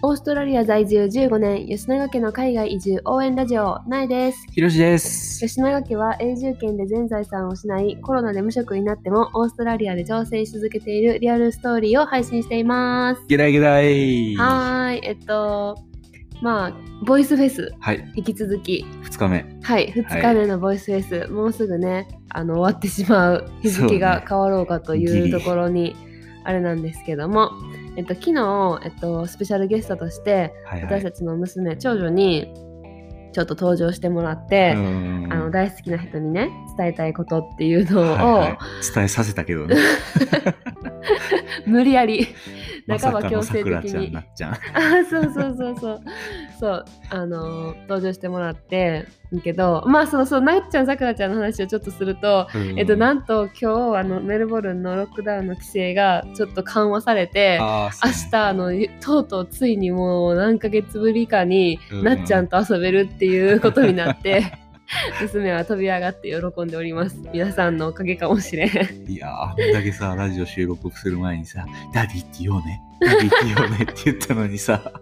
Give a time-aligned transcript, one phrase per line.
[0.00, 4.46] オーストラリア在住15年、吉永家の海外移住応援ラジオ、なえです。
[4.52, 5.40] ひろしです。
[5.40, 13.22] 吉永家は永住権で全財産を失い、コロナで無職になってもオーストラリアで挑戦し続けているリアルストーリーを配信しています。
[13.26, 14.36] ゲダイゲダイ。
[14.36, 15.76] はーい、えっと、
[16.42, 16.72] まあ、
[17.04, 18.12] ボイスフェス、はい。
[18.14, 19.58] 引き続き、二日目。
[19.64, 25.96] はい、2日目のボイスフェス、もうすぐね、あの終わってしまう日付が変わろうかといそうところに
[26.44, 27.50] あれなんですけども、
[27.98, 31.00] えっと、昨日、えっと、スペシャルゲストとして、はいはい。
[31.00, 32.54] 私たちの娘、長女に
[33.32, 38.58] ちょっと登場してもらって、うんあの大好きな人にね、伝えたいことっていうのを、はいはい
[38.94, 39.74] 伝えさせたけどね。
[41.66, 42.28] 無理やり、
[42.96, 44.16] 半ば強制的に。
[44.16, 44.24] あ
[45.08, 46.00] そうそうそうそう。
[46.58, 57.90] そうあのー登場してもらってんけどまあそうそうなっちゃんさくらちゃんの話をちょっとすると、えっとなんと今日あのメルボルンのロックダウンの規制がちょっと緩和されて明
[58.30, 62.04] 日あのとうとうついにもう何ヶ月ぶりかに、うん。
[62.04, 64.57] なっちゃんと遊べるっていうことになって
[65.20, 67.20] 娘は飛び上がって喜んでおります。
[67.32, 68.68] 皆さんのおかげかもしれん。
[69.10, 72.80] いやー、あんだけさ、ラジオ収録する前にさ、ダディって言おうね。
[73.00, 74.92] ダディって言おうねって言ったのにさ、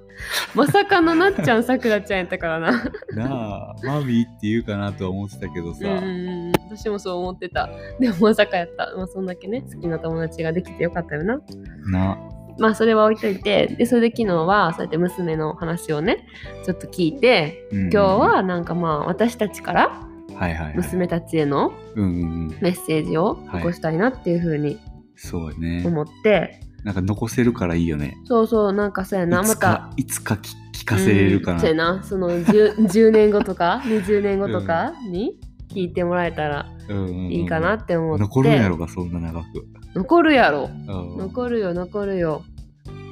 [0.55, 2.73] まさかのなっちゃんさくらちゃんやったからな。
[3.15, 7.71] なあ、マミーって言うかなとは思ってたけどさ、うん私もそう思ってた。
[8.01, 11.41] でもまさかやった、まあ、そんだけね好きな友達ができてよかったよな。
[11.87, 12.19] な、
[12.59, 16.27] まあそれは置いといてでそれで昨日はそうやって娘の話をね
[16.65, 20.77] ちょっと聞いて今今日、はなんかまあ私たちからはいはい、はい。
[20.77, 22.59] 娘たちへのうんうんうん。
[22.61, 24.79] メッセージを残したいなっていうふうに
[25.17, 25.83] そうやね。
[25.87, 28.17] 思って、なんか残せるからいいよね。
[28.27, 31.55] そうそうなんかそうやないまた、いつか聞聞かせれるかな。
[31.55, 35.39] うんそうやなその 10, 10年後とか20年後とかに
[35.77, 39.47] 聞いてもらえたらうんうんうんいいかなって思って、残るんやろか、そんな長く。
[39.95, 42.43] 残るやろうん残るよ残るよ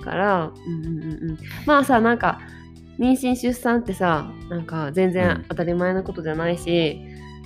[0.03, 2.41] から、うんうんうんうん、まあさなんか
[2.98, 7.00] 妊娠出産ってさなんか全うん然当たり前のことじゃないし、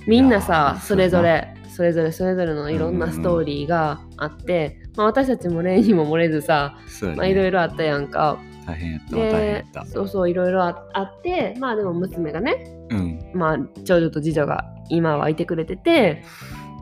[0.07, 7.15] みんないやさーそれぞれそれぞれそれぞれのいろんなストーリーがあって、まあ、私たちも例にも漏れずさ、ね。
[7.15, 8.37] まあ、いろいろあったやんか。
[8.67, 9.85] 大変やったわ、大変やでった。
[9.85, 13.31] そうそういろいろああってまあでも娘がねうん。
[13.33, 16.23] まあ長女と次女が今はいてくれてて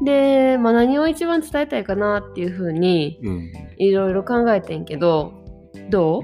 [0.03, 3.51] で、まあ、何を一番伝えたいかなっていうふうにうん。
[3.77, 5.33] いろいろ考えてんけど
[5.89, 6.23] どう？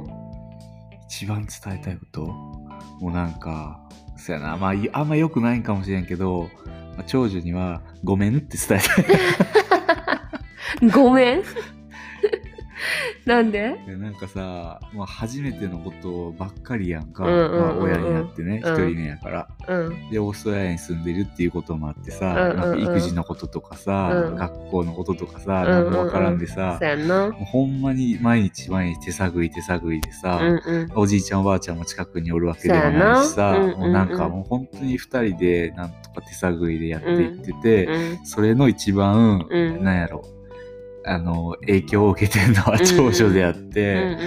[1.07, 2.25] 一番伝えたいこと？
[2.25, 3.79] もうなんか、
[4.17, 6.49] そうやな、まあ、いあんま良くないんかもしれんけど、
[6.95, 8.81] まあ、長女には、ごめんって伝え
[10.79, 10.89] たい。
[10.91, 11.43] ごめん？
[13.25, 13.75] なんで？
[13.87, 17.59] でなんかさ、まあ、初めてのことばっかりやんか、うんうんうんうん。
[17.61, 18.89] まあ、親になってね、一、うん。
[18.89, 19.47] 人目やから。
[19.67, 20.09] うん。
[20.09, 22.57] で、オーストラリアに住んでるっていうこともあってさ、うんうんうん。
[22.57, 24.35] なんか育児のこととかさ、うん。
[24.35, 25.91] 学校のこととかさ、うんうんうん。
[25.91, 27.29] なんかわからんでさ、そうやんな。
[27.29, 30.91] もうほんまに毎日毎日手探り手探りでさ、うんうん。
[30.95, 33.57] おじいちゃんおばあちゃんも近くにおるわけでもないしさ、そうやな。
[33.57, 33.79] うんうんうん。
[33.79, 38.25] もうなんかもう本当に二人でなんとか手探りでやっていってて、うん。
[38.25, 39.83] それの一番、うん。
[39.83, 40.23] なんやろ、
[41.05, 44.17] あの、影響を受けてるのは長女であっうんて、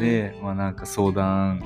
[0.00, 1.62] で、まあなんか相談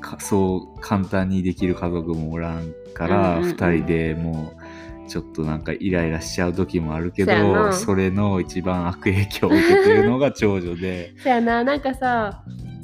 [0.00, 4.52] か、そう簡単にできる家族もおらんから、うんうんうん二人でも
[5.06, 12.42] う、ちょっとなんかイライラしちゃう時もあるけど、それの一番悪影響を受けてるのが長女で、 そうやななんかさ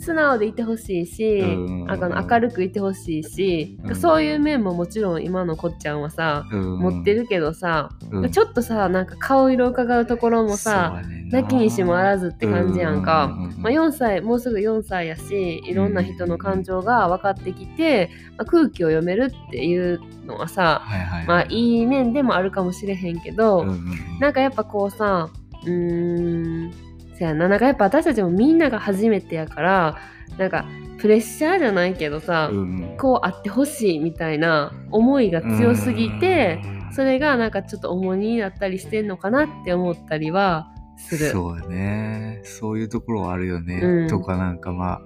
[0.08, 1.90] 素直でいてほしいし、うん。
[1.90, 3.96] あの明るくいてほしいし、うん。
[3.96, 6.78] そういう面ももちろん今のこっちゃんはさ、うん。
[6.78, 8.30] 持ってるけどさ、うん。
[8.30, 11.42] ちょっとさなんか顔色を伺うところもさ、な。
[11.42, 18.08] なきにしもあらずって感じやんか、まあ、4歳もうすぐ4歳やしいろんな人の感情が分かってきて、
[18.38, 20.82] まあ、空気を読めるっていうのはさ。
[21.26, 23.78] まあいい面でもあるかもしれへんけど、う
[24.20, 25.28] なんかやっぱこうさ
[25.64, 26.87] うーん
[27.18, 27.48] そやな。
[27.48, 29.98] なんかやっぱ私たちもみんなが初めてやから
[30.38, 30.64] なんか
[30.98, 32.62] プレッシャーじゃないけどさ、うんう
[32.94, 32.96] ん。
[32.96, 36.60] こうあってほしいみたいな思いが強すぎて、
[36.92, 41.30] それがなんかちょっと重荷になったりしてんのかなって思ったりはする。
[41.30, 42.40] そうやね。
[42.44, 43.80] そういうところはあるよね。
[43.82, 45.02] うんとかなんかまあ、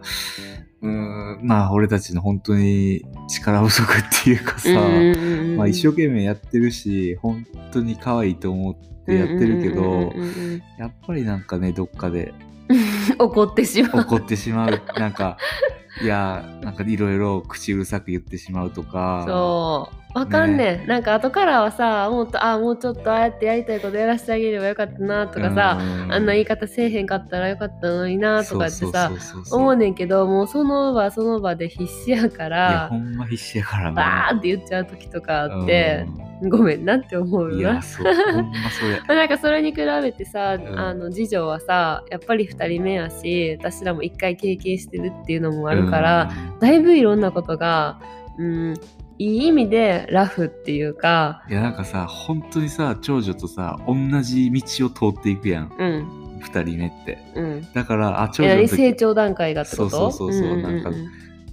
[0.83, 4.71] うーん、まあ俺たちの本当に力不足っていうかさ、
[5.57, 10.13] まあ一生懸命やってるし、本当に可愛いと思ってやってるけど
[10.79, 12.35] やっぱりなんかね、どっかで
[13.19, 14.01] 怒ってしまう。
[14.03, 14.83] 怒ってしまう。
[14.99, 15.39] なんか、
[16.03, 29.11] いや、なんかいろいろ口うるさく言ってしまうとか、そわかんねん、なんか後からはさもっとあもうちょっとああやってやりたいことやらせてあげればよかったなとかさ、あんな言い方せえへんかったらよかったのになとかってさ
[29.51, 33.93] 思うねんけどもうその場その場で必死やかいやらほんま必死やからな。
[33.93, 36.07] バーって言っちゃう時とかあって、
[36.51, 37.81] ごめんなって思ういや。
[37.83, 40.79] そうほんまそれ なんかそれに比べてさ、ん。
[40.79, 46.31] あの次女はさやっぱり2人目やし私らも1回経験してるっていうのもあるから、
[46.61, 48.01] だいぶいろんなことが、
[48.39, 48.75] うん、
[49.19, 55.73] いい意味でラフっていうか、いやなんかさ本当にさ長女とさ同じ道を通っていくやん。
[55.79, 56.23] うん。
[56.43, 57.19] 2人目って。
[57.37, 59.91] うん、だからあ長女の時成長段階がってこと？
[59.91, 60.63] そうそうそうそうんん。
[60.63, 60.91] なんか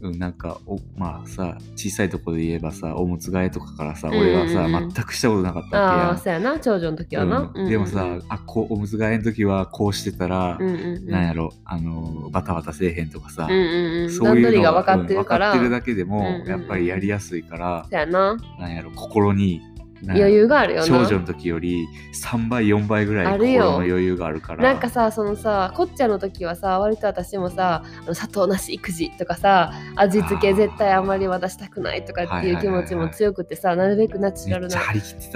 [0.02, 4.28] うん、なんかおまあさ小さいとこで言えばさおむつ替えとかからさ、うんうんうん。
[4.28, 7.70] 俺はさ全くしたことなかったあわあそうやな長女の時けやんはな、うん。
[7.70, 14.12] でもさ、あこうおむつ替えの時はこうしてたら、うんうんうん、なんやろあのバタバタせえへんとかさ、うんうんうん。
[14.12, 16.48] そういうのが分かってるから、うん分かってるだけでも、うんうんうん。
[16.48, 18.38] やっぱりやりやすいから、そうやな。
[18.60, 19.62] なんやろ心に
[20.08, 20.88] 余裕があるよな。
[20.88, 24.64] 長女の時より3倍4倍ぐらい心の余裕があるから。
[24.64, 34.80] なんかさそのさこっちゃんの時はさ割と私もさあの砂糖なし育児とかさ味付け絶対あんまり渡したくないとかっていう気持ちも強くてさなるべくナチュラルな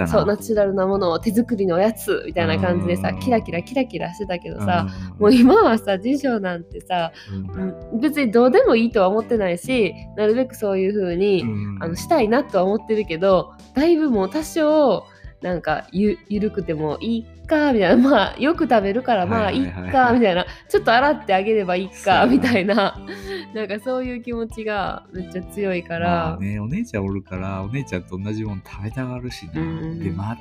[0.06, 3.20] そうナチュラルなものを手作りのおやつみたいな感じでさうん。
[3.20, 5.18] キラキラキラキラしてたけどさうん。
[5.20, 7.62] もう今はさ次女なんてさ、うん。
[7.62, 11.82] うん別にどうでもいいとは思ってないしなるべくそういう風に、うん。
[11.82, 15.06] あのしたいなとは思ってるけどだいぶもう多少
[15.42, 17.96] なんかゆ緩くてもいいかみたいな。
[17.96, 20.46] まあよく食べるからまあいいかみたいな。
[20.68, 22.98] ちょっと洗ってあげればいいかみたいな。
[23.54, 30.36] なんかそういう気持ちがめっちゃ強いから、まあねお姉ちゃんおるからお姉ちゃんと同じもの食べたがるしな、うんでま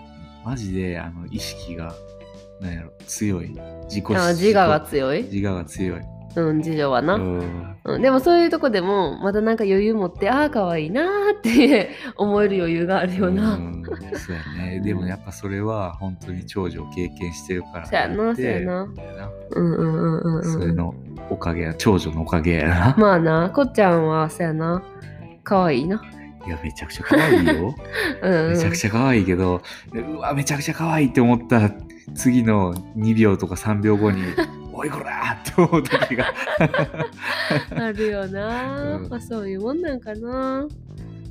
[0.45, 1.94] マジであの意識が
[2.62, 3.50] なんやろ強い。
[3.89, 6.01] 自己あ自我が強い、自我が強い
[6.35, 7.75] うん、次女はな、うん。
[7.83, 13.83] うん、でもそういうとこでもまだなんか余裕持ってああかわいいなーって 思える余裕があるよな、うん
[14.15, 14.80] そうやね。
[14.80, 18.85] でもやっぱそれは本当に長女を経験してるからそうやなそうやな。
[18.85, 18.89] な。
[19.51, 20.44] うんうんうんうんうん。
[20.44, 20.95] それの
[21.30, 22.95] おかげや長女のおかげやな。
[23.00, 24.81] まあなこっちゃんはそうやな
[25.44, 26.01] かわいいな。
[26.45, 27.75] いやめちゃくちゃ可愛いよ。
[28.21, 29.62] うん、うん、めちゃくちゃ可愛いけど、
[29.94, 31.71] うわ、めちゃくちゃ可愛いって思った
[32.15, 34.24] 次の2秒とか3秒後に、
[34.73, 36.33] おいこらーって思う時が。
[37.75, 40.67] あるよな、うんまあ、そういうもんなんかな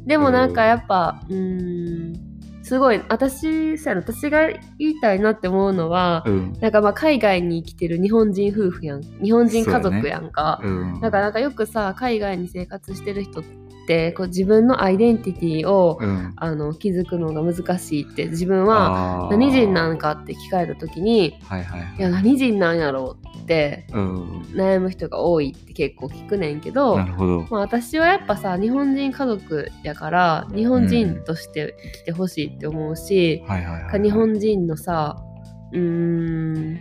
[0.06, 4.48] でもなんかやっぱうーんすごい私さ私が
[4.78, 6.52] 言いたいなって思うのは、うん。
[6.60, 11.00] なんかまあ海外に生きてる日本人夫婦やん日本人家族やんか、うん。
[11.00, 13.61] だからなんかよくさ海外に生活してる人って
[14.16, 16.32] こう自分のアイデンティティを、うん。
[16.36, 24.42] あの気づくのが難しいって自分は何人なんかって聞かれた時にはいはいはいいや何人なんやろうってうん。
[24.54, 26.98] 悩む人が多いって結構聞くねんけど、
[27.50, 33.42] 私はやっぱさ日本人家族やから日本人として生きてほしいって思うし。
[34.02, 35.16] 日本人のさ
[35.72, 36.80] うーん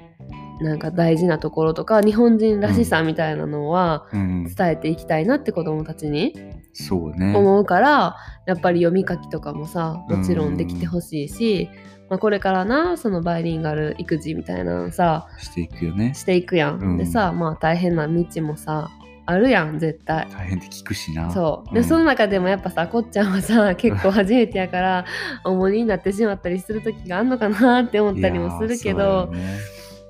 [0.61, 4.53] なんか大事なところとか日本人らしさみたいなのはうん。
[4.55, 6.33] 伝えていきたいなって子供たちに
[6.73, 7.35] そうね。
[7.35, 8.15] 思うから、
[8.45, 11.69] やっぱり読み書きとかもさもちろんできてほしいし、
[12.09, 16.13] まあ、これからなそのバイリンガル育児みたいなのさしていくよね。
[16.13, 16.79] していくやん。
[16.79, 18.89] うんでさまあ大変な道もさ
[19.25, 20.27] あるやん絶対。
[20.29, 21.31] 大変って聞くしな。
[21.31, 25.05] そうで、んその中でもやっぱさこっちゃんはさ 結構初めてやから
[25.45, 29.31] 重荷になってしまったりする時があんのかなって思ったりもするけど、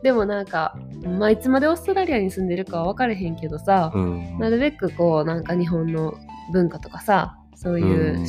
[0.01, 4.39] でもなんか、まあ、いつまでオーストラリアに住んでるかは分かれへんけどさ、うん。
[4.39, 6.15] なるべくこうなんか日本の
[6.51, 8.27] 文化とかさそういううん。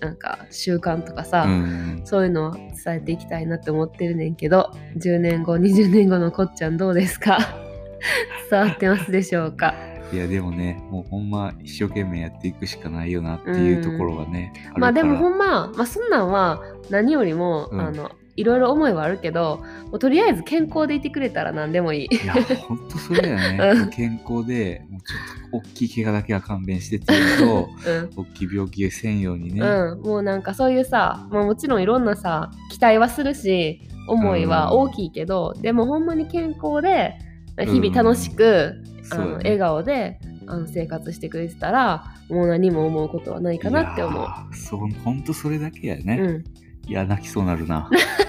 [0.00, 2.00] なんか習慣とかさ、うん。
[2.04, 7.38] そういうのを伝えていきたいなって思ってるねんけど10年後20年後のこっちゃんどうですか？
[8.50, 9.74] 伝わってますでしょうか？
[10.12, 14.52] いやでもね、もうほんま一生懸命やっていくしかないよなっていうところがね。
[14.74, 17.80] るまあでもほんんま、まあ、そんなんは何よりも、うん。
[17.80, 22.14] あのいろいろ思いはあるけどもうとりあえず健康でいてくれたら何でもいい。
[22.14, 23.58] いや、ほんとそれやね。
[23.82, 29.60] うん健康で、もうちょっと大きい怪我だけは勘弁してっていうのと、うん大きい病気せんようにね。
[29.60, 37.14] うん、もうなんかそういうさ、まあ、もちろんいろんなさ期待はするし思いは大きいけど、でもほんまに健康で
[37.58, 38.74] 日々楽しく、
[39.10, 44.20] あの笑顔であの生活してくれてたらもう何も思うことはないかなって思う。
[44.20, 46.18] いやーそう、ほんとそれだけやね。
[46.20, 46.44] うん、
[46.88, 47.88] いや、泣きそうなるな。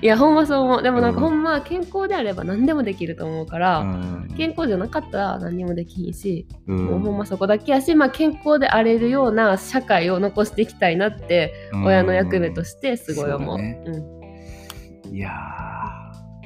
[0.00, 4.34] いやほんまそう思うでもなんかうんほんま健康であれば何でもできると思うから、うん。
[4.36, 11.52] 健康じゃなかったら何にもできひんし、うんもうほんまそこだけやし、まあ、健康であれるような社会を残していきたいなって
[11.84, 13.58] 親の役目としてすごい思う。
[13.58, 15.30] そうだねうんいや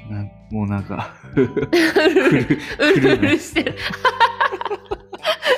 [0.08, 3.74] ーなんもうなんか、うるうるうるしてる。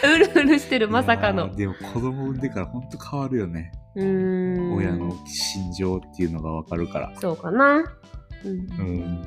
[0.03, 1.55] うるうるしてる まさかの。
[1.55, 3.73] でも子供産んでからほんと変わるよね。
[3.99, 7.13] うーん親の心情っていうのがわかるから。
[7.21, 7.85] そうかな。
[8.45, 9.27] うんうん。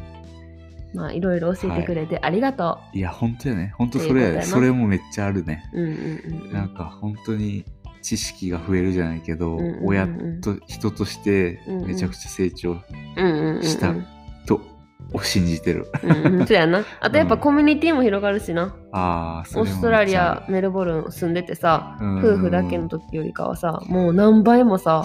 [0.94, 3.74] まあいろいろ教えてくれてありがといや、本当やね。
[3.78, 5.70] 本当それそれもめっちゃあるね。
[5.74, 5.82] う。
[5.82, 6.54] うんうんうん。
[6.54, 7.66] なんか本当に
[8.02, 10.08] 知識が増えるじゃないけど、うんうんうん親
[10.42, 12.76] と人としてめちゃくちゃ成長。
[13.62, 14.21] したと
[15.14, 15.88] を信じてる。
[16.04, 16.84] うんうん、そうやな。
[17.00, 18.76] あとやっぱコミュニティも広がるしな。
[18.92, 25.04] ああ、そオーストラリア、メルボルン住んでてさ、うん夫婦だけの時よりかはさ、もう何倍もさ、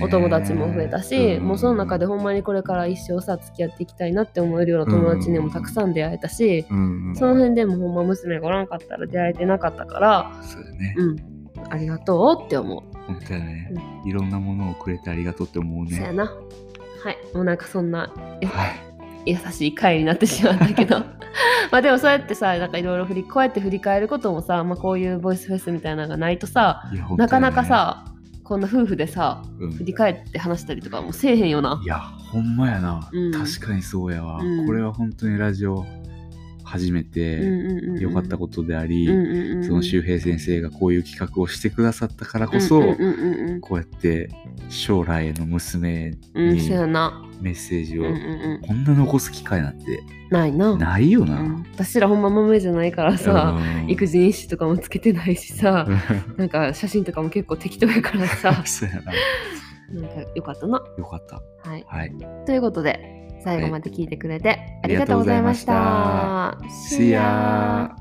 [0.00, 6.66] お友達も増えたし、うんもうその中でほんまにこれから一生さ、付き合っていきたいなって思えるような友達にもたくさん出会えたし、
[7.14, 10.94] その辺でもほんま娘がおらんかったら出会えてなかったから、そうやね。
[10.96, 11.16] うん、
[11.70, 12.82] ありがとうって思う。
[13.06, 13.72] 本当やね、
[14.04, 15.96] いろんなものをくれてありがとうって思うね。
[15.96, 16.24] そやな。
[16.24, 18.93] はい、もうなんかそんなえはい。
[19.26, 20.98] 優しい回になってしまったけど。
[21.70, 27.04] まあでもそうやってさなんかいろいろ振りこうやって振り返ることもさ、まあ、こういうボイスフェスみたいなのがないとさね。
[27.16, 28.04] なかなか、さ
[28.44, 29.72] こんな夫婦でさうん。
[29.72, 31.80] 振り返って話したりとかもせえへんよな。
[31.82, 33.08] いや、ほんまやな。
[33.12, 33.32] うん。
[33.32, 34.66] 確かにそうやわ、うん。
[34.66, 35.84] これは本当にラジオ
[36.74, 38.00] 始めうんてうんうんうん。
[38.00, 39.06] よかったことであり、
[39.64, 42.80] その周平先生がこういう企画をしてくださったからこそ、
[43.60, 44.28] こうやって
[44.68, 48.04] 将来への娘にメッセージを
[48.66, 50.76] こんな残す機会なんてないな。
[50.76, 51.40] ないよな。
[51.40, 51.66] うん。
[51.74, 53.90] 私らほんま豆じゃないからさうん。
[53.90, 55.86] 育児日誌とかもつけてないしさ
[56.36, 58.62] なんか写真とかも結構適当やからさ。
[58.66, 59.12] そうやな。
[59.92, 60.82] なんかよかったな。
[60.98, 61.42] よかった。
[61.68, 61.84] はい。
[61.86, 62.12] はい。
[62.46, 66.58] ということで最後まで聞いてくれて、ありがとうございました。
[66.90, 67.94] See ya!